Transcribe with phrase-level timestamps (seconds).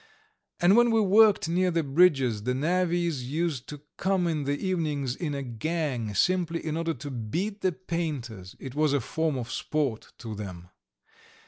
[0.59, 5.15] And when we worked near the bridges the navvies used to come in the evenings
[5.15, 9.51] in a gang, simply in order to beat the painters it was a form of
[9.51, 10.69] sport to them.